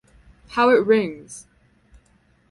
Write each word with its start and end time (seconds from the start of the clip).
How 0.53 0.71
it 0.71 0.83
rings! 0.83 1.45